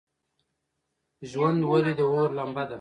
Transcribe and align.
ژوند 1.31 1.59
ولې 1.69 1.93
د 1.99 2.01
اور 2.11 2.29
لمبه 2.37 2.63
ده؟ 2.65 2.69